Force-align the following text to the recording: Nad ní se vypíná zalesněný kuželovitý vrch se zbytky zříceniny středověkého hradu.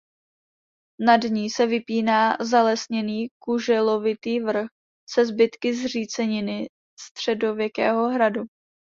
Nad 0.99 1.21
ní 1.23 1.49
se 1.49 1.65
vypíná 1.65 2.37
zalesněný 2.41 3.27
kuželovitý 3.39 4.39
vrch 4.39 4.67
se 5.09 5.25
zbytky 5.25 5.75
zříceniny 5.75 6.67
středověkého 6.99 8.09
hradu. 8.09 8.41